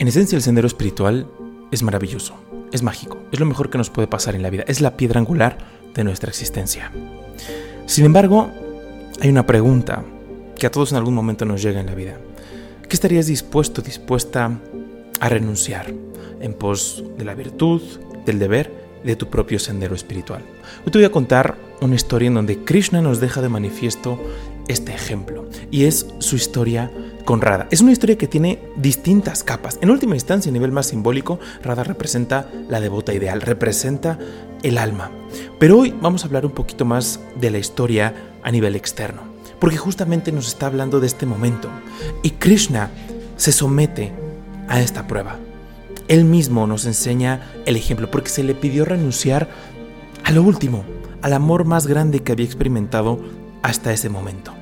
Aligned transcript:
En 0.00 0.06
esencia, 0.06 0.36
el 0.36 0.42
sendero 0.42 0.68
espiritual 0.68 1.26
es 1.72 1.82
maravilloso, 1.82 2.34
es 2.70 2.84
mágico, 2.84 3.18
es 3.32 3.40
lo 3.40 3.46
mejor 3.46 3.68
que 3.68 3.78
nos 3.78 3.90
puede 3.90 4.06
pasar 4.06 4.36
en 4.36 4.42
la 4.42 4.50
vida, 4.50 4.62
es 4.68 4.80
la 4.80 4.96
piedra 4.96 5.18
angular 5.18 5.58
de 5.92 6.04
nuestra 6.04 6.30
existencia. 6.30 6.92
Sin 7.86 8.04
embargo, 8.04 8.48
hay 9.20 9.28
una 9.28 9.44
pregunta 9.44 10.04
que 10.56 10.68
a 10.68 10.70
todos 10.70 10.92
en 10.92 10.98
algún 10.98 11.14
momento 11.14 11.44
nos 11.44 11.62
llega 11.62 11.80
en 11.80 11.86
la 11.86 11.96
vida. 11.96 12.16
¿Qué 12.88 12.94
estarías 12.94 13.26
dispuesto, 13.26 13.82
dispuesta 13.82 14.60
a 15.18 15.28
renunciar 15.28 15.92
en 16.40 16.54
pos 16.54 17.02
de 17.18 17.24
la 17.24 17.34
virtud, 17.34 17.82
del 18.24 18.38
deber, 18.38 18.72
de 19.02 19.16
tu 19.16 19.26
propio 19.26 19.58
sendero 19.58 19.96
espiritual? 19.96 20.44
Hoy 20.86 20.92
te 20.92 20.98
voy 20.98 21.06
a 21.06 21.12
contar 21.12 21.56
una 21.80 21.96
historia 21.96 22.28
en 22.28 22.34
donde 22.34 22.62
Krishna 22.62 23.02
nos 23.02 23.18
deja 23.18 23.42
de 23.42 23.48
manifiesto 23.48 24.20
este 24.68 24.94
ejemplo 24.94 25.48
y 25.72 25.84
es 25.84 26.06
su 26.20 26.36
historia 26.36 26.92
con 27.28 27.42
Radha. 27.42 27.68
Es 27.70 27.82
una 27.82 27.92
historia 27.92 28.16
que 28.16 28.26
tiene 28.26 28.58
distintas 28.74 29.44
capas. 29.44 29.78
En 29.82 29.90
última 29.90 30.14
instancia, 30.14 30.48
a 30.48 30.52
nivel 30.54 30.72
más 30.72 30.86
simbólico, 30.86 31.38
Radha 31.62 31.84
representa 31.84 32.50
la 32.70 32.80
devota 32.80 33.12
ideal, 33.12 33.42
representa 33.42 34.18
el 34.62 34.78
alma. 34.78 35.10
Pero 35.58 35.78
hoy 35.78 35.94
vamos 36.00 36.22
a 36.22 36.26
hablar 36.28 36.46
un 36.46 36.52
poquito 36.52 36.86
más 36.86 37.20
de 37.38 37.50
la 37.50 37.58
historia 37.58 38.14
a 38.42 38.50
nivel 38.50 38.74
externo, 38.76 39.24
porque 39.58 39.76
justamente 39.76 40.32
nos 40.32 40.48
está 40.48 40.68
hablando 40.68 41.00
de 41.00 41.06
este 41.06 41.26
momento. 41.26 41.68
Y 42.22 42.30
Krishna 42.30 42.88
se 43.36 43.52
somete 43.52 44.10
a 44.66 44.80
esta 44.80 45.06
prueba. 45.06 45.36
Él 46.08 46.24
mismo 46.24 46.66
nos 46.66 46.86
enseña 46.86 47.42
el 47.66 47.76
ejemplo, 47.76 48.10
porque 48.10 48.30
se 48.30 48.42
le 48.42 48.54
pidió 48.54 48.86
renunciar 48.86 49.50
a 50.24 50.32
lo 50.32 50.42
último, 50.42 50.82
al 51.20 51.34
amor 51.34 51.66
más 51.66 51.86
grande 51.86 52.20
que 52.20 52.32
había 52.32 52.46
experimentado 52.46 53.20
hasta 53.62 53.92
ese 53.92 54.08
momento, 54.08 54.54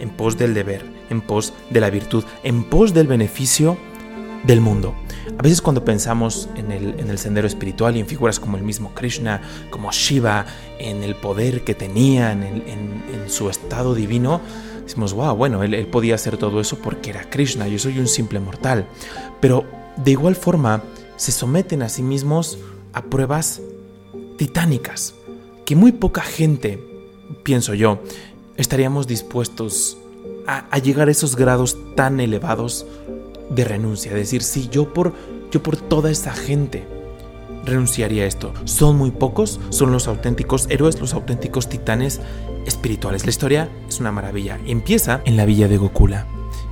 en 0.00 0.10
pos 0.10 0.36
del 0.38 0.54
deber, 0.54 0.84
en 1.10 1.20
pos 1.20 1.52
de 1.70 1.80
la 1.80 1.90
virtud, 1.90 2.24
en 2.42 2.64
pos 2.64 2.94
del 2.94 3.06
beneficio 3.06 3.76
del 4.44 4.60
mundo. 4.60 4.94
A 5.38 5.42
veces 5.42 5.62
cuando 5.62 5.84
pensamos 5.84 6.48
en 6.54 6.70
el, 6.70 7.00
en 7.00 7.08
el, 7.10 7.18
sendero 7.18 7.46
espiritual 7.46 7.96
y 7.96 8.00
en 8.00 8.06
figuras 8.06 8.38
como 8.38 8.56
el 8.56 8.62
mismo 8.62 8.92
Krishna, 8.94 9.40
como 9.70 9.90
Shiva, 9.90 10.46
en 10.78 11.02
el 11.02 11.14
poder 11.14 11.64
que 11.64 11.74
tenía, 11.74 12.32
en, 12.32 13.02
su 13.26 13.48
estado 13.48 13.94
divino, 13.94 14.42
decimos, 14.82 15.14
wow, 15.14 15.34
bueno, 15.34 15.62
él, 15.62 15.72
él, 15.72 15.86
podía 15.86 16.14
hacer 16.14 16.36
todo 16.36 16.60
eso 16.60 16.78
porque 16.78 17.10
era 17.10 17.28
Krishna, 17.30 17.66
yo 17.68 17.78
soy 17.78 17.98
un 17.98 18.06
simple 18.06 18.38
mortal. 18.38 18.86
Pero 19.40 19.64
de 19.96 20.10
igual 20.10 20.36
forma 20.36 20.82
se 21.16 21.32
someten 21.32 21.82
a 21.82 21.88
sí 21.88 22.02
mismos 22.02 22.58
a 22.92 23.02
pruebas 23.02 23.62
titánicas, 24.36 25.14
que 25.64 25.74
muy 25.74 25.92
poca 25.92 26.20
gente, 26.20 26.78
pienso 27.42 27.74
yo, 27.74 28.00
estaríamos 28.56 29.06
dispuestos 29.06 29.98
a, 30.46 30.78
llegar 30.78 31.08
a 31.08 31.10
esos 31.10 31.36
grados 31.36 31.76
tan 31.94 32.20
elevados 32.20 32.86
de 33.50 33.64
renuncia. 33.64 34.12
Decir, 34.12 34.42
si 34.42 34.68
yo 34.68 34.92
por, 34.92 35.12
yo 35.50 35.62
por 35.62 35.76
toda 35.76 36.10
esa 36.10 36.32
gente 36.32 36.86
renunciaría 37.64 38.24
a 38.24 38.26
esto. 38.26 38.52
Son 38.64 38.96
muy 38.96 39.10
pocos, 39.10 39.60
son 39.70 39.92
los 39.92 40.06
auténticos 40.06 40.66
héroes, 40.70 41.00
los 41.00 41.14
auténticos 41.14 41.68
titanes 41.68 42.20
espirituales. 42.66 43.24
La 43.24 43.30
historia 43.30 43.68
es 43.88 44.00
una 44.00 44.12
maravilla. 44.12 44.58
Empieza 44.66 45.22
en 45.24 45.36
la 45.36 45.46
villa 45.46 45.68
de 45.68 45.78
Gokula. 45.78 46.26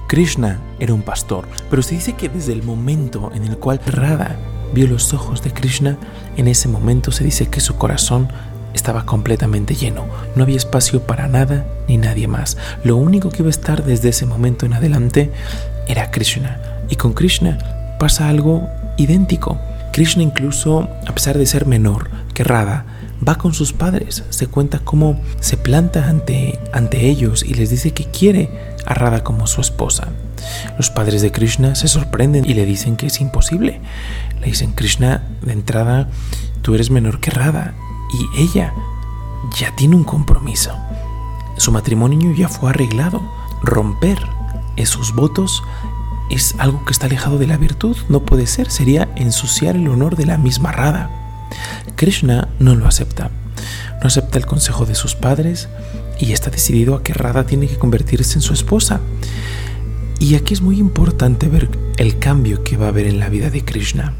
Krishna 0.08 0.60
era 0.78 0.92
un 0.92 1.02
pastor, 1.02 1.46
pero 1.70 1.82
se 1.82 1.94
dice 1.94 2.12
que 2.12 2.28
desde 2.28 2.52
el 2.52 2.62
momento 2.62 3.30
en 3.34 3.44
el 3.44 3.56
cual 3.56 3.80
Radha 3.86 4.36
vio 4.74 4.86
los 4.86 5.14
ojos 5.14 5.42
de 5.42 5.52
Krishna, 5.52 5.96
en 6.36 6.48
ese 6.48 6.68
momento 6.68 7.12
se 7.12 7.24
dice 7.24 7.48
que 7.48 7.60
su 7.60 7.76
corazón 7.76 8.28
estaba 8.74 9.04
completamente 9.06 9.74
lleno. 9.74 10.06
No 10.36 10.42
había 10.42 10.56
espacio 10.56 11.02
para 11.06 11.28
nada 11.28 11.66
ni 11.88 11.96
nadie 11.96 12.28
más. 12.28 12.56
Lo 12.84 12.96
único 12.96 13.30
que 13.30 13.38
iba 13.38 13.48
a 13.48 13.50
estar 13.50 13.84
desde 13.84 14.10
ese 14.10 14.26
momento 14.26 14.66
en 14.66 14.74
adelante 14.74 15.30
era 15.86 16.10
Krishna. 16.10 16.60
Y 16.88 16.96
con 16.96 17.12
Krishna 17.12 17.58
pasa 17.98 18.28
algo 18.28 18.68
idéntico. 18.96 19.58
Krishna 19.92 20.22
incluso, 20.22 20.88
a 21.06 21.14
pesar 21.14 21.38
de 21.38 21.46
ser 21.46 21.66
menor 21.66 22.10
que 22.34 22.44
Radha, 22.44 22.86
va 23.26 23.36
con 23.36 23.54
sus 23.54 23.72
padres, 23.72 24.24
se 24.30 24.46
cuenta 24.46 24.80
cómo 24.80 25.20
se 25.40 25.56
planta 25.56 26.08
ante, 26.08 26.58
ante 26.72 27.08
ellos 27.08 27.44
y 27.44 27.54
les 27.54 27.70
dice 27.70 27.92
que 27.92 28.06
quiere 28.06 28.50
a 28.86 28.94
Radha 28.94 29.22
como 29.22 29.46
su 29.46 29.60
esposa. 29.60 30.08
Los 30.76 30.90
padres 30.90 31.22
de 31.22 31.30
Krishna 31.30 31.74
se 31.74 31.88
sorprenden 31.88 32.44
y 32.44 32.54
le 32.54 32.64
dicen 32.64 32.96
que 32.96 33.06
es 33.06 33.20
imposible. 33.20 33.80
Le 34.40 34.46
dicen, 34.46 34.72
Krishna, 34.72 35.22
de 35.42 35.52
entrada, 35.52 36.08
tú 36.62 36.74
eres 36.74 36.90
menor 36.90 37.20
que 37.20 37.30
Radha 37.30 37.74
y 38.12 38.28
ella 38.36 38.74
ya 39.58 39.74
tiene 39.74 39.96
un 39.96 40.04
compromiso. 40.04 40.72
Su 41.56 41.72
matrimonio 41.72 42.32
ya 42.32 42.48
fue 42.48 42.70
arreglado. 42.70 43.20
Romper 43.62 44.26
esos 44.76 45.14
votos 45.14 45.62
es 46.30 46.54
algo 46.58 46.84
que 46.84 46.92
está 46.92 47.06
alejado 47.06 47.38
de 47.38 47.46
la 47.46 47.56
virtud. 47.56 47.96
No 48.08 48.20
puede 48.20 48.46
ser. 48.46 48.70
Sería 48.70 49.08
ensuciar 49.16 49.76
el 49.76 49.88
honor 49.88 50.16
de 50.16 50.26
la 50.26 50.38
misma 50.38 50.72
Radha. 50.72 51.10
Krishna 51.96 52.48
no 52.58 52.74
lo 52.74 52.86
acepta. 52.86 53.30
No 54.00 54.06
acepta 54.06 54.38
el 54.38 54.46
consejo 54.46 54.86
de 54.86 54.94
sus 54.94 55.14
padres 55.14 55.68
y 56.18 56.32
está 56.32 56.50
decidido 56.50 56.94
a 56.94 57.02
que 57.02 57.14
Radha 57.14 57.46
tiene 57.46 57.68
que 57.68 57.78
convertirse 57.78 58.34
en 58.34 58.42
su 58.42 58.52
esposa. 58.52 59.00
Y 60.18 60.34
aquí 60.36 60.54
es 60.54 60.60
muy 60.60 60.78
importante 60.78 61.48
ver 61.48 61.68
el 61.96 62.18
cambio 62.18 62.62
que 62.62 62.76
va 62.76 62.86
a 62.86 62.88
haber 62.88 63.06
en 63.06 63.18
la 63.18 63.28
vida 63.28 63.50
de 63.50 63.64
Krishna 63.64 64.14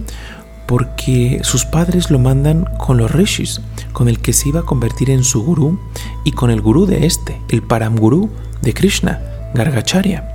porque 0.73 1.41
sus 1.43 1.67
padres 1.67 2.11
lo 2.11 2.19
mandan 2.19 2.65
con 2.79 2.97
los 2.97 3.11
rishis, 3.11 3.61
con 3.93 4.09
el 4.09 4.21
que 4.21 4.33
se 4.33 4.49
iba 4.49 4.61
a 4.61 4.63
convertir 4.63 5.11
en 5.11 5.23
su 5.23 5.45
gurú 5.45 5.79
y 6.25 6.33
con 6.33 6.51
el 6.51 6.63
gurú 6.63 6.87
de 6.87 7.05
este, 7.05 7.39
el 7.51 7.63
param 7.63 7.95
gurú 7.95 8.31
de 8.63 8.73
Krishna, 8.73 9.21
Gargacharya. 9.53 10.27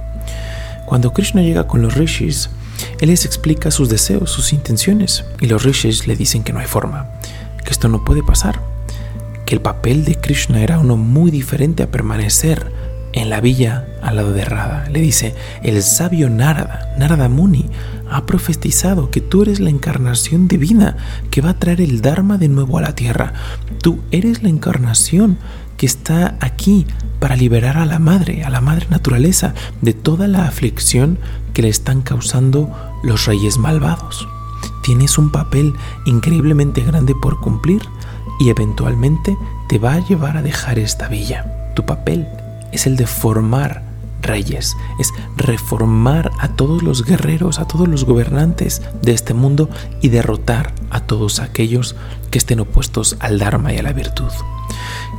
Cuando 0.85 1.11
Krishna 1.11 1.41
llega 1.41 1.65
con 1.65 1.81
los 1.81 1.95
rishis, 1.95 2.51
él 2.99 3.09
les 3.09 3.25
explica 3.25 3.71
sus 3.71 3.89
deseos, 3.89 4.29
sus 4.29 4.53
intenciones, 4.53 5.25
y 5.41 5.47
los 5.47 5.63
rishis 5.63 6.05
le 6.05 6.15
dicen 6.15 6.43
que 6.43 6.53
no 6.53 6.59
hay 6.59 6.67
forma, 6.67 7.09
que 7.65 7.71
esto 7.71 7.87
no 7.87 8.05
puede 8.05 8.21
pasar, 8.21 8.61
que 9.47 9.55
el 9.55 9.61
papel 9.61 10.05
de 10.05 10.21
Krishna 10.21 10.61
era 10.61 10.77
uno 10.77 10.97
muy 10.97 11.31
diferente 11.31 11.81
a 11.81 11.89
permanecer 11.89 12.71
en 13.17 13.31
la 13.31 13.41
villa 13.41 13.87
al 14.01 14.15
lado 14.17 14.31
de 14.31 14.45
Radha. 14.45 14.87
Le 14.89 15.01
dice, 15.01 15.33
el 15.63 15.81
sabio 15.81 16.29
Narada, 16.29 16.93
Narada 16.97 17.27
Muni, 17.29 17.65
ha 18.09 18.25
profetizado 18.25 19.09
que 19.09 19.21
tú 19.21 19.41
eres 19.41 19.59
la 19.59 19.71
encarnación 19.71 20.47
divina 20.47 20.97
que 21.31 21.41
va 21.41 21.51
a 21.51 21.59
traer 21.59 21.81
el 21.81 22.01
Dharma 22.01 22.37
de 22.37 22.47
nuevo 22.47 22.77
a 22.77 22.81
la 22.81 22.95
tierra. 22.95 23.33
Tú 23.81 24.01
eres 24.11 24.43
la 24.43 24.49
encarnación 24.49 25.39
que 25.77 25.87
está 25.87 26.37
aquí 26.41 26.85
para 27.19 27.35
liberar 27.35 27.77
a 27.77 27.85
la 27.85 27.99
madre, 27.99 28.43
a 28.43 28.49
la 28.49 28.61
madre 28.61 28.85
naturaleza, 28.89 29.55
de 29.81 29.93
toda 29.93 30.27
la 30.27 30.47
aflicción 30.47 31.17
que 31.53 31.63
le 31.63 31.69
están 31.69 32.01
causando 32.01 32.71
los 33.03 33.25
reyes 33.25 33.57
malvados. 33.57 34.27
Tienes 34.83 35.17
un 35.17 35.31
papel 35.31 35.73
increíblemente 36.05 36.81
grande 36.81 37.15
por 37.19 37.39
cumplir 37.41 37.81
y 38.39 38.49
eventualmente 38.49 39.35
te 39.67 39.79
va 39.79 39.93
a 39.93 40.07
llevar 40.07 40.37
a 40.37 40.43
dejar 40.43 40.77
esta 40.77 41.07
villa. 41.07 41.73
Tu 41.75 41.85
papel 41.85 42.27
es 42.71 42.87
el 42.87 42.95
de 42.95 43.07
formar 43.07 43.83
reyes, 44.21 44.75
es 44.99 45.13
reformar 45.35 46.31
a 46.39 46.49
todos 46.49 46.83
los 46.83 47.03
guerreros, 47.03 47.59
a 47.59 47.65
todos 47.65 47.87
los 47.87 48.05
gobernantes 48.05 48.81
de 49.01 49.13
este 49.13 49.33
mundo 49.33 49.69
y 50.01 50.09
derrotar 50.09 50.73
a 50.89 51.01
todos 51.01 51.39
aquellos 51.39 51.95
que 52.31 52.37
estén 52.37 52.59
opuestos 52.59 53.15
al 53.19 53.39
Dharma 53.39 53.73
y 53.73 53.77
a 53.77 53.83
la 53.83 53.93
virtud. 53.93 54.31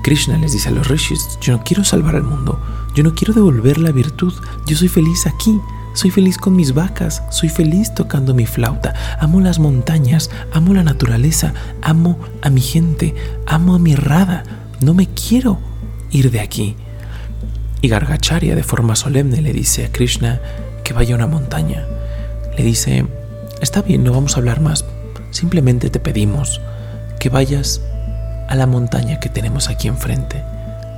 Krishna 0.03 0.38
les 0.38 0.53
dice 0.53 0.69
a 0.69 0.72
los 0.72 0.88
rishis, 0.88 1.38
yo 1.41 1.56
no 1.56 1.64
quiero 1.64 1.84
salvar 1.84 2.16
al 2.16 2.22
mundo, 2.22 2.60
yo 2.94 3.03
no 3.03 3.14
quiero 3.14 3.34
devolver 3.34 3.78
la 3.78 3.92
virtud, 3.92 4.32
yo 4.66 4.76
soy 4.76 4.88
feliz 4.88 5.26
aquí, 5.26 5.59
soy 5.94 6.10
feliz 6.10 6.38
con 6.38 6.54
mis 6.54 6.75
vacas, 6.75 7.22
soy 7.30 7.48
feliz 7.48 7.92
tocando 7.94 8.34
mi 8.34 8.47
flauta, 8.47 8.94
amo 9.20 9.41
las 9.41 9.59
montañas, 9.59 10.30
amo 10.53 10.75
la 10.75 10.84
naturaleza, 10.84 11.54
amo 11.82 12.19
a 12.42 12.50
mi 12.50 12.60
gente, 12.60 13.15
amo 13.47 13.75
a 13.75 13.78
mi 13.78 13.94
rada, 13.94 14.44
no 14.80 14.94
me 14.94 15.09
quiero 15.09 15.59
ir 16.10 16.30
de 16.30 16.41
aquí. 16.41 16.76
Y 17.81 17.89
Gargacharya 17.89 18.55
de 18.55 18.62
forma 18.62 18.97
solemne 18.97 19.41
le 19.41 19.53
dice 19.53 19.87
a 19.87 19.93
Krishna 19.93 20.41
que 20.84 20.93
vaya 20.93 21.15
a 21.15 21.16
una 21.16 21.27
montaña. 21.27 21.87
Le 22.57 22.65
dice, 22.65 23.07
está 23.60 23.83
bien, 23.83 24.04
no 24.04 24.13
vamos 24.13 24.34
a 24.34 24.39
hablar 24.39 24.60
más, 24.60 24.84
simplemente 25.30 25.91
te 25.91 26.01
pedimos 26.01 26.60
que 27.21 27.28
vayas 27.28 27.80
a 28.48 28.54
la 28.54 28.66
montaña 28.66 29.21
que 29.21 29.28
tenemos 29.28 29.69
aquí 29.69 29.89
enfrente. 29.89 30.42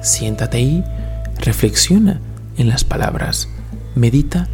Siéntate 0.02 0.58
ahí, 0.58 0.84
reflexiona 1.38 2.20
en 2.56 2.68
las 2.68 2.84
palabras, 2.84 3.48
medita 3.94 4.48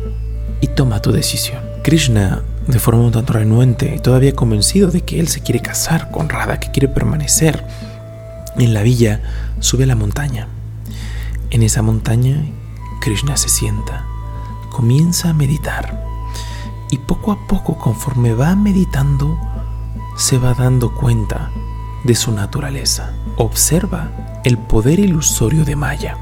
y 0.61 0.69
toma 0.69 1.03
tu 1.03 1.13
decisión. 1.13 1.63
Krishna, 1.83 2.43
de 2.67 2.79
forma 2.79 3.03
un 3.03 3.13
tanto 3.13 3.33
renuente 3.33 3.95
y 3.95 4.01
todavía 4.01 4.35
convencido 4.35 4.91
de 4.91 5.03
que 5.03 5.21
él 5.21 5.29
se 5.29 5.43
quiere 5.43 5.61
casar 5.61 6.11
con 6.11 6.29
Radha, 6.29 6.59
que 6.59 6.71
quiere 6.71 6.89
permanecer 6.89 7.63
en 8.59 8.75
la 8.75 8.83
villa, 8.83 9.21
sube 9.61 9.85
a 9.85 9.87
la 9.87 9.95
montaña. 9.95 10.49
En 11.57 11.63
esa 11.63 11.81
montaña, 11.81 12.45
Krishna 13.01 13.39
se 13.39 13.49
sienta, 13.49 14.05
comienza 14.69 15.31
a 15.31 15.33
meditar 15.33 16.07
y 16.91 16.99
poco 16.99 17.33
a 17.33 17.47
poco 17.47 17.79
conforme 17.79 18.35
va 18.35 18.55
meditando, 18.55 19.39
se 20.19 20.37
va 20.37 20.53
dando 20.53 20.95
cuenta 20.95 21.51
de 22.05 22.15
su 22.15 22.31
naturaleza. 22.33 23.15
Observa 23.39 24.43
el 24.45 24.59
poder 24.59 24.99
ilusorio 24.99 25.65
de 25.65 25.77
Maya. 25.77 26.19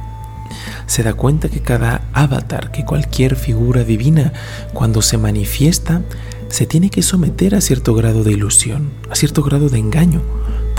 se 0.87 1.03
da 1.03 1.15
cuenta 1.15 1.49
que 1.49 1.63
cada 1.63 2.03
avatar, 2.13 2.71
que 2.71 2.85
cualquier 2.85 3.35
figura 3.35 3.83
divina, 3.83 4.33
cuando 4.73 5.03
se 5.03 5.19
manifiesta, 5.19 6.03
se 6.49 6.65
tiene 6.65 6.91
que 6.91 7.03
someter 7.03 7.57
a 7.57 7.61
cierto 7.61 7.93
grado 7.95 8.23
de 8.23 8.31
ilusión, 8.31 8.93
a 9.11 9.17
cierto 9.17 9.43
grado 9.43 9.69
de 9.69 9.81
engaño, 9.81 10.23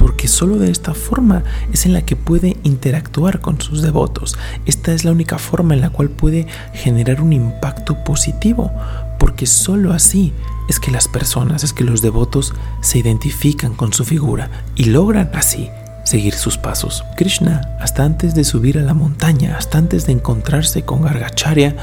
porque 0.06 0.28
solo 0.28 0.60
de 0.60 0.69
esta 0.69 0.94
forma 0.94 1.44
es 1.74 1.88
en 1.88 1.94
la 1.94 2.04
que 2.04 2.16
puede 2.16 2.57
interactuar 2.62 3.42
con 3.42 3.60
sus 3.60 3.81
devotos. 3.81 4.38
Esta 4.68 4.94
es 4.94 5.04
la 5.04 5.10
única 5.10 5.40
forma 5.40 5.74
en 5.74 5.81
la 5.81 5.90
cual 5.90 6.12
puede 6.12 6.46
generar 6.74 7.22
un 7.22 7.34
impacto 7.34 8.04
positivo, 8.04 8.72
porque 9.18 9.48
solo 9.48 9.94
así 9.94 10.31
es 10.69 10.80
que 10.80 10.92
las 10.92 11.07
personas, 11.07 11.63
es 11.63 11.74
que 11.74 11.84
los 11.84 12.04
devotos 12.04 12.54
se 12.81 13.00
identifican 13.00 13.74
con 13.74 13.94
su 13.94 14.06
figura 14.06 14.52
y 14.75 14.84
logran 14.84 15.31
así 15.34 15.72
seguir 16.04 16.36
sus 16.36 16.60
pasos. 16.60 17.04
Krishna, 17.18 17.75
hasta 17.81 18.04
antes 18.04 18.36
de 18.36 18.44
subir 18.44 18.78
a 18.78 18.84
la 18.84 18.94
montaña, 18.94 19.57
hasta 19.57 19.80
antes 19.80 20.06
de 20.06 20.12
encontrarse 20.12 20.84
con 20.84 21.02
Gargacharya, 21.02 21.78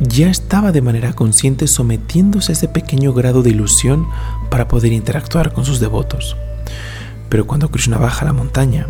ya 0.00 0.28
estaba 0.28 0.72
de 0.72 0.82
manera 0.82 1.12
consciente 1.12 1.68
sometiéndose 1.68 2.50
a 2.50 2.54
ese 2.54 2.66
pequeño 2.66 3.12
grado 3.12 3.44
de 3.44 3.50
ilusión 3.50 4.08
para 4.50 4.66
poder 4.66 4.92
interactuar 4.92 5.52
con 5.52 5.64
sus 5.64 5.78
devotos. 5.78 6.36
Pero 7.34 7.48
cuando 7.48 7.68
Krishna 7.68 7.98
baja 7.98 8.24
la 8.24 8.32
montaña, 8.32 8.86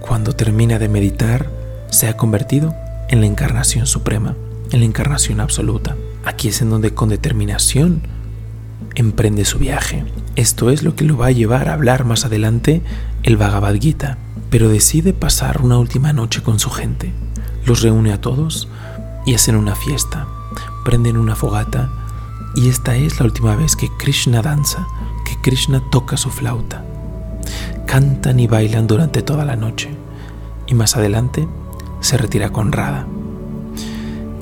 cuando 0.00 0.34
termina 0.34 0.80
de 0.80 0.88
meditar, 0.88 1.48
se 1.90 2.08
ha 2.08 2.16
convertido 2.16 2.74
en 3.08 3.20
la 3.20 3.26
encarnación 3.26 3.86
suprema, 3.86 4.34
en 4.72 4.80
la 4.80 4.86
encarnación 4.86 5.38
absoluta. 5.38 5.94
Aquí 6.24 6.48
es 6.48 6.60
en 6.60 6.70
donde 6.70 6.92
con 6.92 7.08
determinación 7.08 8.02
emprende 8.96 9.44
su 9.44 9.60
viaje. 9.60 10.04
Esto 10.34 10.70
es 10.70 10.82
lo 10.82 10.96
que 10.96 11.04
lo 11.04 11.16
va 11.16 11.26
a 11.26 11.30
llevar 11.30 11.68
a 11.68 11.74
hablar 11.74 12.04
más 12.04 12.24
adelante 12.24 12.82
el 13.22 13.36
Bhagavad 13.36 13.76
Gita, 13.76 14.18
pero 14.50 14.68
decide 14.68 15.12
pasar 15.12 15.62
una 15.62 15.78
última 15.78 16.12
noche 16.12 16.42
con 16.42 16.58
su 16.58 16.70
gente. 16.70 17.12
Los 17.64 17.82
reúne 17.82 18.12
a 18.12 18.20
todos 18.20 18.66
y 19.24 19.34
hacen 19.34 19.54
una 19.54 19.76
fiesta, 19.76 20.26
prenden 20.84 21.16
una 21.16 21.36
fogata 21.36 21.92
y 22.56 22.70
esta 22.70 22.96
es 22.96 23.20
la 23.20 23.26
última 23.26 23.54
vez 23.54 23.76
que 23.76 23.88
Krishna 24.00 24.42
danza, 24.42 24.84
que 25.24 25.40
Krishna 25.42 25.80
toca 25.92 26.16
su 26.16 26.30
flauta. 26.30 26.87
Cantan 27.88 28.38
y 28.38 28.46
bailan 28.46 28.86
durante 28.86 29.22
toda 29.22 29.46
la 29.46 29.56
noche. 29.56 29.88
Y 30.66 30.74
más 30.74 30.94
adelante 30.94 31.48
se 32.00 32.18
retira 32.18 32.50
con 32.50 32.70
Radha. 32.70 33.06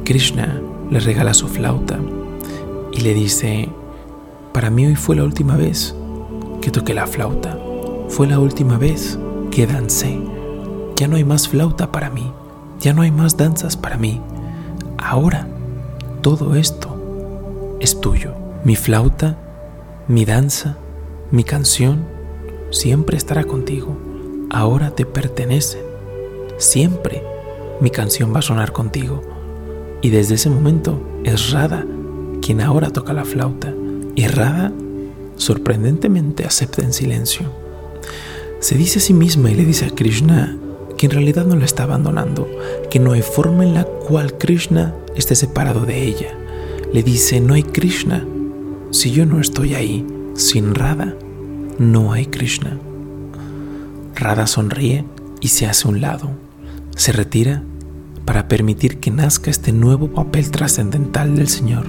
Krishna 0.04 0.60
le 0.90 0.98
regala 0.98 1.32
su 1.32 1.46
flauta 1.46 1.96
y 2.93 3.02
le 3.02 3.14
dice, 3.14 3.69
para 4.52 4.69
mí 4.69 4.87
hoy 4.87 4.96
fue 4.96 5.14
la 5.14 5.22
última 5.22 5.56
vez 5.56 5.94
que 6.60 6.72
toqué 6.72 6.93
la 6.93 7.06
flauta, 7.06 7.56
fue 8.08 8.26
la 8.26 8.40
última 8.40 8.78
vez 8.78 9.16
que 9.52 9.69
dancé, 9.69 10.19
ya 10.96 11.06
no 11.06 11.14
hay 11.14 11.25
más 11.25 11.48
flauta 11.48 11.93
para 11.93 12.10
mí, 12.10 12.32
ya 12.81 12.93
no 12.94 13.02
hay 13.02 13.12
más 13.12 13.37
danzas 13.37 13.76
para 13.76 13.96
mí, 13.96 14.20
ahora 14.98 15.46
todo 16.20 16.56
esto 16.56 17.76
es 17.78 18.00
tuyo, 18.00 18.34
mi 18.64 18.75
flauta, 18.75 19.38
mi 20.08 20.25
danza, 20.25 20.76
mi 21.31 21.44
canción, 21.44 22.15
siempre 22.70 23.16
estará 23.16 23.44
contigo, 23.44 23.96
ahora 24.50 24.90
te 24.90 25.06
pertenecen, 25.06 25.82
siempre 26.58 27.22
mi 27.80 27.90
canción 27.90 28.34
va 28.34 28.38
a 28.38 28.42
sonar 28.42 28.72
contigo 28.72 29.22
y 30.02 30.10
desde 30.10 30.34
ese 30.36 30.50
momento 30.50 31.00
es 31.24 31.50
Radha 31.50 31.84
quien 32.40 32.60
ahora 32.60 32.90
toca 32.90 33.12
la 33.12 33.24
flauta. 33.24 33.74
Y 34.14 34.26
Radha 34.28 34.72
sorprendentemente 35.36 36.44
acepta 36.44 36.82
en 36.82 36.92
silencio. 36.92 37.46
Se 38.60 38.76
dice 38.76 39.00
a 39.00 39.02
sí 39.02 39.12
misma 39.12 39.50
y 39.50 39.54
le 39.54 39.64
dice 39.64 39.86
a 39.86 39.90
Krishna 39.90 40.56
que 40.96 41.06
en 41.06 41.12
realidad 41.12 41.44
no 41.44 41.56
la 41.56 41.64
está 41.64 41.82
abandonando, 41.82 42.48
que 42.88 43.00
no 43.00 43.12
hay 43.12 43.22
forma 43.22 43.64
en 43.64 43.74
la 43.74 43.84
cual 43.84 44.38
Krishna 44.38 44.94
esté 45.16 45.34
separado 45.34 45.80
de 45.86 46.04
ella. 46.04 46.38
Le 46.92 47.02
dice, 47.02 47.40
no 47.40 47.54
hay 47.54 47.64
Krishna. 47.64 48.24
Si 48.92 49.10
yo 49.10 49.26
no 49.26 49.40
estoy 49.40 49.74
ahí, 49.74 50.06
sin 50.34 50.74
Radha, 50.74 51.16
no 51.78 52.12
hay 52.12 52.26
Krishna. 52.26 52.78
Radha 54.14 54.46
sonríe 54.46 55.05
y 55.40 55.49
se 55.49 55.67
hace 55.67 55.87
a 55.87 55.90
un 55.90 56.00
lado. 56.00 56.31
Se 56.96 57.12
retira 57.12 57.62
para 58.25 58.49
permitir 58.49 58.99
que 58.99 59.11
nazca 59.11 59.50
este 59.50 59.73
nuevo 59.73 60.08
papel 60.08 60.50
trascendental 60.50 61.37
del 61.37 61.49
Señor. 61.49 61.87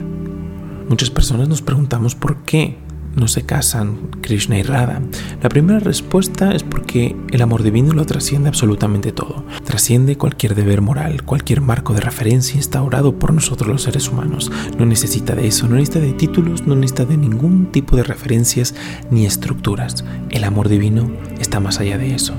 Muchas 0.89 1.09
personas 1.09 1.47
nos 1.49 1.61
preguntamos 1.61 2.15
por 2.15 2.43
qué 2.43 2.77
no 3.17 3.27
se 3.27 3.43
casan 3.43 4.09
Krishna 4.21 4.57
y 4.57 4.63
Radha. 4.63 5.01
La 5.41 5.49
primera 5.49 5.79
respuesta 5.79 6.51
es 6.53 6.63
porque 6.63 7.15
el 7.31 7.41
amor 7.41 7.63
divino 7.63 7.93
lo 7.93 8.05
trasciende 8.05 8.47
absolutamente 8.47 9.11
todo. 9.11 9.43
Trasciende 9.65 10.17
cualquier 10.17 10.55
deber 10.55 10.81
moral, 10.81 11.23
cualquier 11.23 11.61
marco 11.61 11.93
de 11.93 12.01
referencia 12.01 12.55
instaurado 12.55 13.19
por 13.19 13.33
nosotros 13.33 13.67
los 13.67 13.83
seres 13.83 14.07
humanos. 14.07 14.51
No 14.77 14.85
necesita 14.85 15.35
de 15.35 15.47
eso, 15.47 15.67
no 15.67 15.75
necesita 15.75 15.99
de 15.99 16.13
títulos, 16.13 16.65
no 16.65 16.75
necesita 16.75 17.05
de 17.05 17.17
ningún 17.17 17.71
tipo 17.71 17.95
de 17.97 18.03
referencias 18.03 18.75
ni 19.11 19.25
estructuras. 19.25 20.05
El 20.29 20.43
amor 20.43 20.69
divino 20.69 21.11
está 21.39 21.59
más 21.59 21.79
allá 21.79 21.97
de 21.97 22.13
eso. 22.13 22.33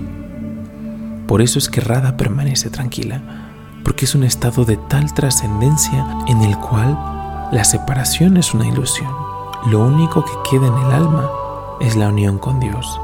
Por 1.26 1.42
eso 1.42 1.58
es 1.58 1.68
que 1.68 1.80
Radha 1.80 2.16
permanece 2.16 2.70
tranquila 2.70 3.44
porque 3.84 4.04
es 4.04 4.14
un 4.14 4.24
estado 4.24 4.64
de 4.64 4.76
tal 4.76 5.12
trascendencia 5.14 6.06
en 6.26 6.42
el 6.42 6.56
cual 6.58 7.48
la 7.52 7.64
separación 7.64 8.36
es 8.36 8.52
una 8.54 8.68
ilusión. 8.68 9.27
Lo 9.66 9.80
único 9.80 10.24
que 10.24 10.32
queda 10.50 10.68
en 10.68 10.78
el 10.78 10.92
alma 10.92 11.28
es 11.80 11.96
la 11.96 12.08
unión 12.08 12.38
con 12.38 12.60
Dios. 12.60 13.00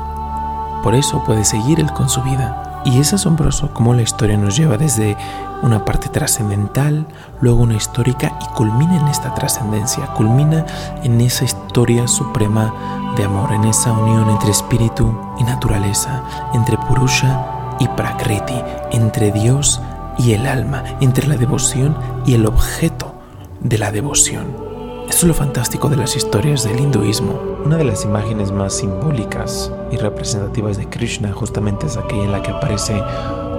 Por 0.82 0.94
eso 0.94 1.22
puede 1.24 1.44
seguir 1.44 1.80
él 1.80 1.92
con 1.92 2.08
su 2.08 2.22
vida. 2.22 2.82
Y 2.84 3.00
es 3.00 3.14
asombroso 3.14 3.70
cómo 3.72 3.94
la 3.94 4.02
historia 4.02 4.36
nos 4.36 4.56
lleva 4.56 4.76
desde 4.76 5.16
una 5.62 5.84
parte 5.84 6.10
trascendental, 6.10 7.06
luego 7.40 7.62
una 7.62 7.74
histórica 7.74 8.38
y 8.42 8.54
culmina 8.54 9.00
en 9.00 9.08
esta 9.08 9.34
trascendencia, 9.34 10.06
culmina 10.08 10.66
en 11.02 11.20
esa 11.22 11.44
historia 11.44 12.06
suprema 12.06 12.72
de 13.16 13.24
amor, 13.24 13.52
en 13.52 13.64
esa 13.64 13.92
unión 13.92 14.28
entre 14.28 14.50
espíritu 14.50 15.18
y 15.38 15.44
naturaleza, 15.44 16.22
entre 16.52 16.76
Purusha 16.76 17.76
y 17.80 17.88
Prakriti, 17.88 18.60
entre 18.92 19.32
Dios 19.32 19.80
y 20.18 20.32
el 20.32 20.46
alma, 20.46 20.84
entre 21.00 21.26
la 21.26 21.36
devoción 21.36 21.96
y 22.26 22.34
el 22.34 22.44
objeto 22.44 23.14
de 23.60 23.78
la 23.78 23.90
devoción. 23.90 24.63
Eso 25.08 25.18
es 25.18 25.24
lo 25.24 25.34
fantástico 25.34 25.88
de 25.88 25.96
las 25.96 26.16
historias 26.16 26.64
del 26.64 26.80
hinduismo. 26.80 27.40
Una 27.64 27.76
de 27.76 27.84
las 27.84 28.04
imágenes 28.04 28.50
más 28.50 28.74
simbólicas 28.74 29.70
y 29.90 29.96
representativas 29.96 30.76
de 30.76 30.88
Krishna 30.88 31.32
justamente 31.32 31.86
es 31.86 31.96
aquella 31.96 32.24
en 32.24 32.32
la 32.32 32.42
que 32.42 32.50
aparece 32.50 33.00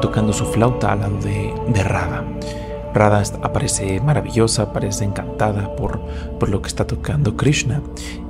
tocando 0.02 0.34
su 0.34 0.46
flauta 0.46 0.92
al 0.92 1.00
lado 1.00 1.18
de, 1.20 1.54
de 1.68 1.84
Radha. 1.84 2.24
Radha 2.96 3.22
aparece 3.44 4.00
maravillosa, 4.00 4.64
aparece 4.64 5.04
encantada 5.04 5.76
por, 5.76 6.00
por 6.40 6.48
lo 6.48 6.62
que 6.62 6.70
está 6.70 6.88
tocando 6.88 7.36
Krishna. 7.36 7.82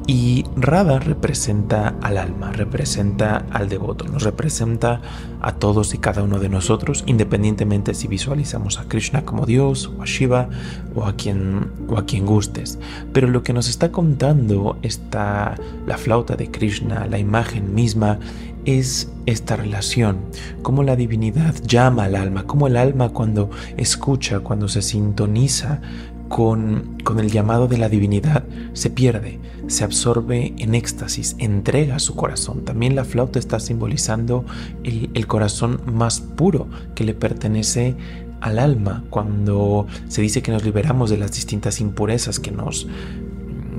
Y 0.08 0.44
Radha 0.56 1.00
representa 1.00 1.96
al 2.02 2.18
alma, 2.18 2.52
representa 2.52 3.46
al 3.52 3.70
devoto, 3.70 4.06
nos 4.06 4.24
representa 4.24 5.02
a 5.42 5.54
todos 5.54 5.94
y 5.94 6.00
cada 6.00 6.24
uno 6.24 6.40
de 6.40 6.50
nosotros, 6.50 7.04
independientemente 7.08 7.94
si 7.94 8.08
visualizamos 8.08 8.80
a 8.80 8.86
Krishna 8.86 9.24
como 9.24 9.46
Dios 9.46 9.92
o 9.96 10.02
a 10.02 10.06
Shiva 10.06 10.50
o 10.96 11.06
a 11.06 11.16
quien, 11.16 11.72
o 11.88 11.98
a 11.98 12.06
quien 12.06 12.26
gustes. 12.26 12.80
Pero 13.14 13.28
lo 13.28 13.44
que 13.44 13.54
nos 13.54 13.68
está 13.68 13.92
contando 13.92 14.78
está 14.82 15.56
la 15.88 15.98
flauta 15.98 16.36
de 16.36 16.50
Krishna, 16.50 17.06
la 17.08 17.20
imagen 17.20 17.74
misma, 17.74 18.20
es 18.66 19.10
esta 19.26 19.56
relación, 19.56 20.18
cómo 20.62 20.84
la 20.84 20.96
divinidad 20.96 21.56
llama 21.64 22.06
al 22.06 22.16
alma, 22.16 22.46
cómo 22.46 22.68
el 22.68 22.78
alma 22.78 23.10
cuando 23.10 23.50
escucha, 23.78 24.40
cuando 24.40 24.68
se 24.68 24.82
sintoniza 24.82 25.82
con, 26.28 26.98
con, 27.04 27.20
el 27.20 27.32
llamado 27.32 27.68
de 27.68 27.78
la 27.78 27.90
divinidad, 27.90 28.44
se 28.74 28.90
pierde, 28.90 29.40
se 29.68 29.84
absorbe 29.84 30.54
en 30.58 30.76
éxtasis, 30.76 31.36
entrega 31.38 32.00
su 32.00 32.16
corazón. 32.16 32.66
También 32.66 32.96
la 32.96 33.06
flauta 33.06 33.40
está 33.40 33.60
simbolizando 33.60 34.46
el, 34.84 35.28
corazón 35.28 35.82
más 35.86 36.20
puro 36.20 36.68
que 36.96 37.04
le 37.04 37.14
pertenece 37.14 37.96
al 38.42 38.60
alma 38.60 39.04
cuando 39.10 39.88
se 40.08 40.22
dice 40.22 40.42
que 40.42 40.52
nos 40.52 40.64
liberamos 40.64 41.10
de 41.10 41.18
las 41.18 41.32
distintas 41.32 41.80
impurezas 41.80 42.40
que 42.40 42.52
nos 42.52 42.88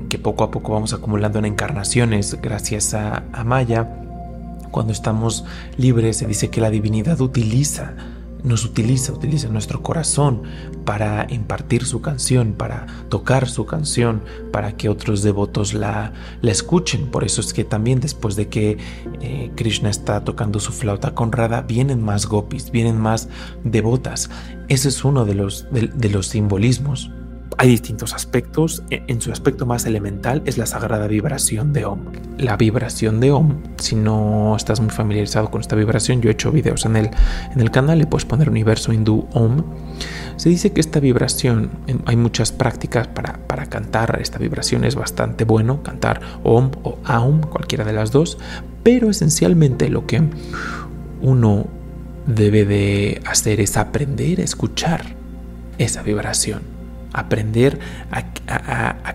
que 0.09 0.17
poco 0.17 0.43
a 0.45 0.51
poco 0.51 0.73
vamos 0.73 0.93
acumulando 0.93 1.39
en 1.39 1.45
encarnaciones 1.45 2.37
gracias 2.41 2.93
a, 2.93 3.23
a 3.33 3.43
Maya 3.43 4.06
cuando 4.71 4.93
estamos 4.93 5.45
libres, 5.77 6.17
se 6.17 6.27
dice 6.27 6.49
que 6.49 6.61
la 6.61 6.69
divinidad 6.69 7.19
utiliza, 7.21 7.93
nos 8.43 8.63
utiliza, 8.65 9.11
utiliza 9.13 9.49
nuestro 9.49 9.81
corazón 9.81 10.43
para 10.85 11.27
impartir 11.29 11.85
su 11.85 12.01
canción, 12.01 12.53
para 12.53 12.85
tocar 13.09 13.49
su 13.49 13.65
canción, 13.65 14.21
para 14.51 14.77
que 14.77 14.89
otros 14.89 15.21
devotos 15.21 15.73
la, 15.73 16.13
la 16.41 16.51
escuchen. 16.51 17.07
Por 17.07 17.23
eso 17.23 17.41
es 17.41 17.53
que 17.53 17.63
también 17.63 17.99
después 17.99 18.35
de 18.35 18.47
que 18.47 18.77
eh, 19.21 19.51
Krishna 19.55 19.89
está 19.89 20.23
tocando 20.23 20.59
su 20.59 20.71
flauta 20.71 21.13
con 21.13 21.31
Radha, 21.31 21.61
vienen 21.61 22.03
más 22.03 22.27
gopis, 22.27 22.71
vienen 22.71 22.97
más 22.97 23.27
devotas. 23.63 24.29
Ese 24.69 24.89
es 24.89 25.03
uno 25.03 25.25
de 25.25 25.35
los, 25.35 25.67
de 25.71 26.09
los 26.09 26.27
simbolismos. 26.27 27.11
Hay 27.59 27.69
distintos 27.69 28.13
aspectos. 28.13 28.83
E, 28.91 29.03
en 29.07 29.19
su 29.19 29.31
aspecto 29.31 29.65
más 29.65 29.85
elemental 29.85 30.43
es 30.45 30.59
la 30.59 30.67
sagrada 30.67 31.07
vibración 31.07 31.73
de 31.73 31.85
Om. 31.85 31.99
La 32.37 32.55
vibración 32.55 33.19
de 33.19 33.31
Om, 33.31 33.63
si 33.77 33.95
no 33.95 34.55
estás 34.55 34.79
muy 34.79 34.91
familiarizado 34.91 35.49
con 35.49 35.61
esta 35.61 35.75
vibración, 35.75 36.21
yo 36.21 36.29
he 36.29 36.33
hecho 36.33 36.51
videos 36.51 36.85
en 36.85 36.95
el, 36.95 37.09
en 37.51 37.59
el 37.59 37.71
canal, 37.71 37.97
le 37.97 38.05
puedes 38.05 38.25
poner 38.25 38.47
universo 38.47 38.93
hindú 38.93 39.27
Om. 39.33 39.63
Se 40.35 40.49
dice 40.49 40.71
que 40.71 40.81
esta 40.81 40.99
vibración, 40.99 41.71
hay 42.05 42.15
muchas 42.15 42.51
prácticas 42.51 43.07
para, 43.07 43.39
para 43.47 43.65
cantar, 43.65 44.19
esta 44.21 44.37
vibración 44.37 44.83
es 44.83 44.93
bastante 44.93 45.43
bueno, 45.43 45.81
cantar 45.81 46.21
Om 46.43 46.69
o 46.83 46.99
Aum, 47.05 47.41
cualquiera 47.41 47.83
de 47.85 47.93
las 47.93 48.11
dos, 48.11 48.37
pero 48.83 49.09
esencialmente 49.09 49.89
lo 49.89 50.05
que 50.05 50.21
uno 51.21 51.65
debe 52.27 52.65
de 52.65 53.19
hacer 53.25 53.61
es 53.61 53.77
aprender 53.77 54.41
a 54.41 54.43
escuchar 54.43 55.15
esa 55.79 56.03
vibración 56.03 56.76
aprender 57.17 57.79
a, 58.11 58.23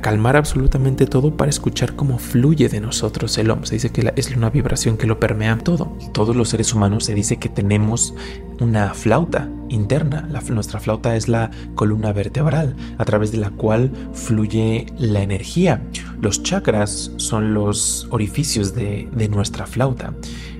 calmar 0.01 0.37
absolutamente 0.37 1.07
todo 1.07 1.37
para 1.37 1.49
escuchar 1.49 1.95
cómo 1.95 2.19
fluye 2.19 2.69
de 2.69 2.81
nosotros 2.81 3.39
el 3.39 3.51
hombre. 3.51 3.69
Se 3.69 3.77
dice 3.77 3.91
que 3.91 4.13
es 4.17 4.37
una 4.37 4.51
vibración 4.51 4.97
que 4.97 5.07
lo 5.07 5.21
permea 5.21 5.57
todo. 5.59 5.97
Todos 6.13 6.35
los 6.35 6.49
seres 6.49 6.75
humanos 6.75 7.05
se 7.05 7.15
dice 7.15 7.37
que 7.37 7.49
tenemos 7.49 8.15
una 8.61 8.95
flauta 8.95 9.49
interna. 9.69 10.29
nuestra 10.51 10.81
flauta 10.81 11.17
es 11.17 11.29
la 11.29 11.51
columna 11.75 12.13
vertebral 12.13 12.77
a 12.99 13.05
través 13.05 13.31
de 13.31 13.39
la 13.39 13.51
cual 13.51 13.93
fluye 14.13 14.87
la 14.99 15.23
energía. 15.23 15.83
Los 16.21 16.43
chakras 16.43 17.13
son 17.17 17.55
los 17.55 18.09
orificios 18.11 18.75
de, 18.75 19.09
de 19.13 19.29
nuestra 19.29 19.67
flauta 19.67 20.13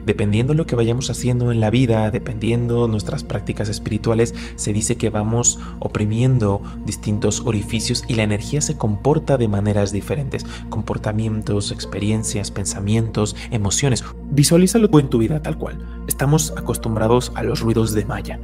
dependiendo 0.05 0.55
lo 0.55 0.67
que 0.67 0.77
vayamos 0.77 1.11
haciendo 1.11 1.53
en 1.53 1.61
la 1.61 1.71
vida, 1.71 2.11
dependiendo 2.11 2.89
nuestras 2.89 3.25
prácticas 3.25 3.69
espirituales, 3.69 4.35
se 4.57 4.73
dice 4.73 4.97
que 4.97 5.11
vamos 5.11 5.59
oprimiendo 5.79 6.63
distintos 6.85 7.43
orificios 7.45 8.05
y 8.09 8.15
la 8.15 8.23
energía 8.23 8.61
se 8.61 8.77
comporta 8.77 9.37
de 9.37 9.49
maneras 9.49 9.93
diferentes. 9.93 10.45
Comportamientos, 10.69 11.71
experiencias, 11.71 12.51
pensamientos, 12.51 13.37
emociones. 13.51 14.05
Visualízalo 14.31 14.89
en 14.99 15.09
tu 15.09 15.19
vida 15.19 15.43
tal 15.43 15.59
cual. 15.59 15.79
Estamos 16.07 16.53
acostumbrados 16.57 17.33
a 17.35 17.43
los 17.43 17.61
ruidos 17.61 17.93
de 17.95 18.05
Maya, 18.05 18.41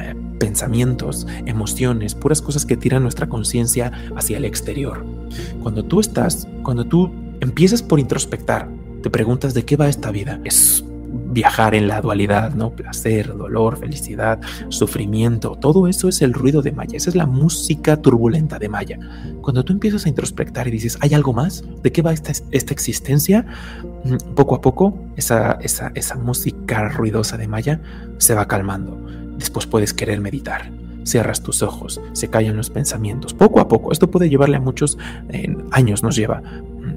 eh, 0.00 0.14
pensamientos, 0.38 1.26
emociones, 1.46 2.14
puras 2.14 2.42
cosas 2.42 2.66
que 2.66 2.76
tiran 2.76 3.02
nuestra 3.02 3.28
conciencia 3.28 3.92
hacia 4.16 4.36
el 4.36 4.44
exterior. 4.44 5.04
Cuando 5.62 5.84
tú 5.84 6.00
estás, 6.00 6.48
cuando 6.62 6.84
tú 6.84 7.10
empiezas 7.40 7.82
por 7.82 8.00
introspectar, 8.00 8.68
te 9.02 9.10
preguntas 9.10 9.54
de 9.54 9.64
qué 9.64 9.76
va 9.76 9.88
esta 9.88 10.10
vida. 10.10 10.40
Es 10.44 10.84
viajar 11.28 11.74
en 11.74 11.88
la 11.88 12.00
dualidad, 12.00 12.54
¿no? 12.54 12.70
Placer, 12.70 13.36
dolor, 13.36 13.78
felicidad, 13.78 14.40
sufrimiento, 14.68 15.56
todo 15.56 15.88
eso 15.88 16.08
es 16.08 16.22
el 16.22 16.32
ruido 16.32 16.62
de 16.62 16.72
Maya, 16.72 16.96
esa 16.96 17.10
es 17.10 17.16
la 17.16 17.26
música 17.26 17.96
turbulenta 17.96 18.58
de 18.58 18.68
Maya. 18.68 18.98
Cuando 19.42 19.64
tú 19.64 19.72
empiezas 19.72 20.06
a 20.06 20.08
introspectar 20.08 20.68
y 20.68 20.70
dices, 20.70 20.98
¿hay 21.00 21.14
algo 21.14 21.32
más? 21.32 21.64
¿De 21.82 21.92
qué 21.92 22.02
va 22.02 22.12
esta, 22.12 22.32
esta 22.50 22.72
existencia? 22.72 23.46
Mm, 24.04 24.34
poco 24.34 24.54
a 24.54 24.60
poco, 24.60 24.98
esa, 25.16 25.52
esa, 25.60 25.92
esa 25.94 26.16
música 26.16 26.88
ruidosa 26.88 27.36
de 27.36 27.48
Maya 27.48 27.80
se 28.18 28.34
va 28.34 28.46
calmando. 28.46 28.98
Después 29.38 29.66
puedes 29.66 29.92
querer 29.92 30.20
meditar 30.20 30.70
cierras 31.06 31.40
tus 31.40 31.62
ojos, 31.62 32.00
se 32.12 32.28
callan 32.28 32.56
los 32.56 32.68
pensamientos. 32.68 33.32
Poco 33.32 33.60
a 33.60 33.68
poco, 33.68 33.92
esto 33.92 34.10
puede 34.10 34.28
llevarle 34.28 34.56
a 34.56 34.60
muchos 34.60 34.98
años, 35.70 36.02
nos 36.02 36.16
lleva, 36.16 36.42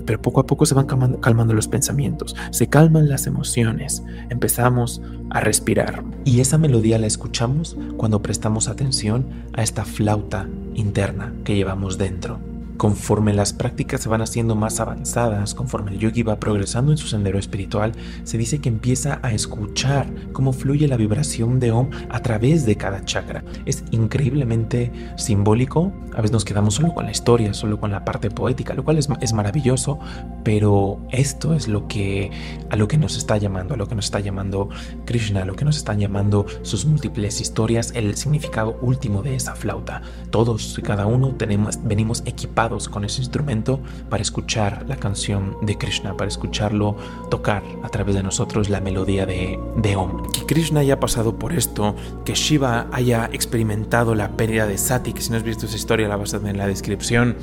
pero 0.10 0.24
poco 0.24 0.40
a 0.40 0.48
poco 0.48 0.66
se 0.66 0.74
van 0.74 0.88
calmando, 0.88 1.54
los 1.54 1.68
pensamientos, 1.68 2.36
se 2.50 2.66
calman 2.66 3.10
las 3.10 3.28
emociones, 3.28 4.02
empezamos 4.32 5.04
a 5.30 5.40
respirar. 5.40 6.04
Y 6.26 6.40
esa 6.40 6.58
melodía 6.58 6.98
la 6.98 7.06
escuchamos 7.06 7.78
cuando 7.96 8.24
prestamos 8.24 8.70
atención 8.70 9.28
a 9.54 9.62
esta 9.62 9.86
flauta 9.86 10.50
interna 10.74 11.32
que 11.44 11.54
llevamos 11.54 12.00
dentro. 12.00 12.40
Conforme 12.80 13.34
las 13.34 13.52
prácticas 13.52 14.00
se 14.00 14.08
van 14.08 14.22
haciendo 14.22 14.56
más 14.56 14.80
avanzadas, 14.80 15.54
conforme 15.54 15.92
el 15.92 16.00
yogi 16.00 16.24
va 16.24 16.40
progresando 16.40 16.94
en 16.94 16.98
su 16.98 17.08
sendero 17.08 17.38
espiritual, 17.38 17.92
se 18.24 18.38
dice 18.38 18.60
que 18.60 18.70
empieza 18.70 19.20
a 19.22 19.34
escuchar 19.34 20.08
cómo 20.32 20.54
fluye 20.54 20.88
la 20.88 20.96
vibración 20.96 21.60
de 21.60 21.74
Om 21.74 21.90
a 22.08 22.22
través 22.22 22.66
de 22.66 22.78
cada 22.78 23.04
chakra. 23.04 23.44
Es 23.66 23.84
increíblemente 23.92 24.94
simbólico. 25.18 25.92
A 26.14 26.22
veces 26.22 26.32
nos 26.32 26.46
quedamos 26.46 26.76
solo 26.76 26.94
con 26.94 27.04
la 27.04 27.12
historia, 27.12 27.54
solo 27.54 27.82
con 27.82 27.92
la 27.92 28.06
parte 28.06 28.32
poética, 28.32 28.74
lo 28.74 28.86
cual 28.86 28.98
es, 28.98 29.10
es 29.20 29.34
maravilloso, 29.34 30.00
pero 30.46 31.02
esto 31.12 31.56
es 31.56 31.68
lo 31.68 31.86
que 31.90 32.32
a 32.70 32.78
lo 32.78 32.88
que 32.88 32.98
nos 32.98 33.18
está 33.18 33.36
llamando, 33.36 33.74
a 33.74 33.78
lo 33.78 33.90
que 33.90 33.96
nos 33.96 34.06
está 34.06 34.22
llamando 34.22 34.70
Krishna, 35.04 35.42
a 35.42 35.46
lo 35.46 35.58
que 35.58 35.66
nos 35.66 35.76
están 35.76 36.00
llamando 36.00 36.46
sus 36.62 36.86
múltiples 36.86 37.42
historias, 37.42 37.92
el 37.94 38.16
significado 38.16 38.80
último 38.82 39.22
de 39.22 39.36
esa 39.36 39.54
flauta. 39.54 40.02
Todos 40.30 40.80
y 40.80 40.82
cada 40.82 41.08
uno 41.08 41.36
tenemos, 41.36 41.78
venimos 41.84 42.24
equipados 42.26 42.69
con 42.70 43.04
ese 43.04 43.22
instrumento 43.22 43.80
para 44.10 44.22
escuchar 44.22 44.86
la 44.88 44.98
canción 44.98 45.58
de 45.62 45.78
Krishna, 45.78 46.16
para 46.16 46.28
escucharlo 46.28 46.96
tocar 47.30 47.64
a 47.84 47.90
través 47.90 48.16
de 48.16 48.24
nosotros 48.24 48.70
la 48.70 48.80
melodía 48.80 49.26
de, 49.26 49.60
de 49.78 49.96
Om. 49.96 50.30
Que 50.32 50.46
Krishna 50.46 50.82
haya 50.82 51.00
pasado 51.00 51.38
por 51.40 51.54
esto, 51.54 51.96
que 52.26 52.36
Shiva 52.36 52.88
haya 52.92 53.30
experimentado 53.34 54.14
la 54.16 54.32
pérdida 54.38 54.68
de 54.68 54.78
Sati, 54.78 55.14
que 55.14 55.22
si 55.22 55.32
no 55.32 55.38
has 55.38 55.44
visto 55.44 55.66
esa 55.66 55.76
historia 55.76 56.08
la 56.08 56.16
vas 56.16 56.34
a 56.34 56.40
tener 56.40 56.56
en 56.56 56.60
la 56.60 56.68
descripción, 56.68 57.38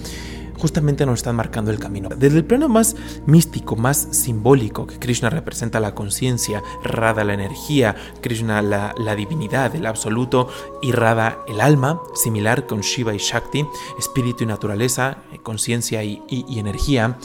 justamente 0.59 1.07
nos 1.07 1.21
están 1.21 1.37
marcando 1.37 1.71
el 1.71 1.79
camino. 1.79 2.09
Desde 2.09 2.39
el 2.39 2.45
plano 2.45 2.69
más 2.69 2.97
místico, 3.27 3.77
más 3.77 4.09
simbólico, 4.11 4.87
que 4.87 4.99
Krishna 4.99 5.31
representa 5.31 5.81
la 5.81 5.95
conciencia, 5.95 6.63
Radha 6.83 7.25
la 7.25 7.35
energía, 7.35 7.97
Krishna 8.21 8.63
la, 8.63 9.17
divinidad, 9.17 9.75
el 9.75 9.87
absoluto, 9.87 10.49
y 10.83 10.93
Radha 10.93 11.39
el 11.49 11.61
alma, 11.61 12.01
similar 12.15 12.67
con 12.67 12.81
Shiva 12.81 13.15
y 13.15 13.19
Shakti, 13.19 13.67
espíritu 13.99 14.45
y 14.45 14.47
naturaleza, 14.47 15.19
eh, 15.33 15.39
conciencia 15.43 16.03
y, 16.05 16.23
y 16.29 16.59
energía, 16.59 17.19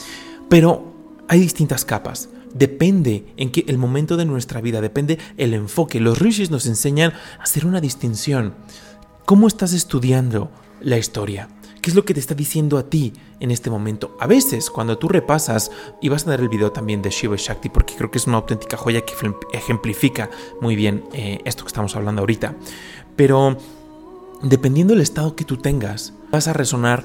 pero 0.48 0.92
hay 1.28 1.40
distintas 1.40 1.84
capas. 1.84 2.28
Depende 2.54 3.32
en 3.38 3.50
qué 3.50 3.64
el 3.68 3.78
momento 3.78 4.16
de 4.16 4.26
nuestra 4.26 4.60
vida, 4.60 4.80
depende 4.80 5.18
el 5.38 5.54
enfoque. 5.54 6.00
Los 6.00 6.18
rishis 6.18 6.50
nos 6.50 6.66
enseñan 6.66 7.12
a 7.38 7.42
hacer 7.44 7.64
una 7.64 7.80
distinción. 7.80 8.54
¿Cómo 9.24 9.48
estás 9.48 9.72
estudiando 9.72 10.50
la 10.80 10.98
historia? 10.98 11.48
¿Qué 11.82 11.90
es 11.90 11.96
lo 11.96 12.04
que 12.04 12.14
te 12.14 12.20
está 12.20 12.36
diciendo 12.36 12.78
a 12.78 12.84
ti 12.84 13.12
en 13.40 13.50
este 13.50 13.68
momento? 13.68 14.16
A 14.20 14.28
veces, 14.28 14.70
cuando 14.70 14.98
tú 14.98 15.08
repasas, 15.08 15.72
y 16.00 16.10
vas 16.10 16.24
a 16.24 16.30
ver 16.30 16.40
el 16.40 16.48
video 16.48 16.70
también 16.70 17.02
de 17.02 17.10
Shiva 17.10 17.34
Shakti, 17.36 17.70
porque 17.70 17.96
creo 17.96 18.08
que 18.08 18.18
es 18.18 18.28
una 18.28 18.36
auténtica 18.36 18.76
joya 18.76 19.00
que 19.00 19.14
ejemplifica 19.52 20.30
muy 20.60 20.76
bien 20.76 21.02
eh, 21.12 21.40
esto 21.44 21.64
que 21.64 21.68
estamos 21.68 21.96
hablando 21.96 22.20
ahorita. 22.20 22.54
Pero 23.16 23.56
dependiendo 24.44 24.94
del 24.94 25.02
estado 25.02 25.34
que 25.34 25.44
tú 25.44 25.56
tengas, 25.56 26.12
vas 26.30 26.46
a 26.46 26.52
resonar 26.52 27.04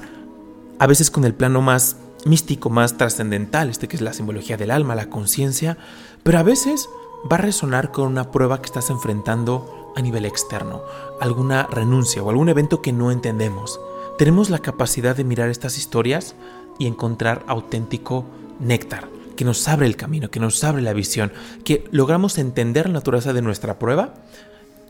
a 0.78 0.86
veces 0.86 1.10
con 1.10 1.24
el 1.24 1.34
plano 1.34 1.60
más 1.60 1.96
místico, 2.24 2.70
más 2.70 2.96
trascendental, 2.96 3.70
este 3.70 3.88
que 3.88 3.96
es 3.96 4.02
la 4.02 4.12
simbología 4.12 4.56
del 4.56 4.70
alma, 4.70 4.94
la 4.94 5.10
conciencia, 5.10 5.76
pero 6.22 6.38
a 6.38 6.44
veces 6.44 6.88
va 7.30 7.34
a 7.34 7.40
resonar 7.40 7.90
con 7.90 8.06
una 8.06 8.30
prueba 8.30 8.60
que 8.60 8.66
estás 8.66 8.90
enfrentando 8.90 9.92
a 9.96 10.02
nivel 10.02 10.24
externo, 10.24 10.82
alguna 11.20 11.66
renuncia 11.66 12.22
o 12.22 12.30
algún 12.30 12.48
evento 12.48 12.80
que 12.80 12.92
no 12.92 13.10
entendemos 13.10 13.80
tenemos 14.18 14.50
la 14.50 14.58
capacidad 14.58 15.16
de 15.16 15.22
mirar 15.22 15.48
estas 15.48 15.78
historias 15.78 16.34
y 16.78 16.86
encontrar 16.86 17.44
auténtico 17.46 18.26
néctar, 18.58 19.08
que 19.36 19.44
nos 19.44 19.66
abre 19.68 19.86
el 19.86 19.96
camino, 19.96 20.28
que 20.28 20.40
nos 20.40 20.62
abre 20.64 20.82
la 20.82 20.92
visión, 20.92 21.32
que 21.64 21.84
logramos 21.92 22.36
entender 22.36 22.86
la 22.88 22.94
naturaleza 22.94 23.32
de 23.32 23.42
nuestra 23.42 23.78
prueba 23.78 24.14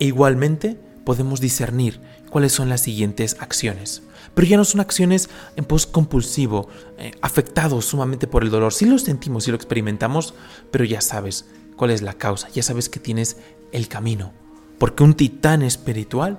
e 0.01 0.07
igualmente 0.07 0.81
podemos 1.05 1.41
discernir 1.41 2.01
cuáles 2.31 2.53
son 2.53 2.71
las 2.71 2.81
siguientes 2.81 3.37
acciones. 3.39 4.03
Pero 4.35 4.49
ya 4.49 4.57
no 4.57 4.65
son 4.65 4.81
acciones 4.81 5.29
en 5.57 5.67
post 5.67 5.91
compulsivo, 5.91 6.69
eh, 6.97 7.13
afectados 7.21 7.85
sumamente 7.85 8.27
por 8.27 8.43
el 8.43 8.51
dolor. 8.51 8.73
Sí 8.73 8.87
lo 8.87 8.99
sentimos, 8.99 9.45
sí 9.45 9.51
lo 9.51 9.57
experimentamos, 9.57 10.35
pero 10.71 10.85
ya 10.85 11.03
sabes 11.03 11.47
cuál 11.77 11.91
es 11.91 12.01
la 12.01 12.15
causa, 12.15 12.49
ya 12.49 12.63
sabes 12.63 12.89
que 12.89 13.01
tienes 13.01 13.37
el 13.73 13.89
camino. 13.89 14.33
Porque 14.79 15.03
un 15.03 15.13
titán 15.13 15.63
espiritual 15.63 16.39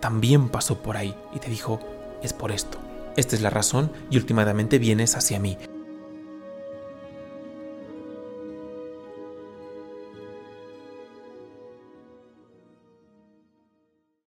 también 0.00 0.48
pasó 0.48 0.82
por 0.82 0.96
ahí 0.96 1.14
y 1.34 1.38
te 1.38 1.50
dijo, 1.50 1.80
es 2.24 2.32
por 2.32 2.52
esto. 2.52 2.78
Esta 3.16 3.36
es 3.36 3.42
la 3.42 3.50
razón 3.50 3.92
y 4.10 4.16
últimamente 4.16 4.78
vienes 4.78 5.16
hacia 5.16 5.38
mí. 5.38 5.56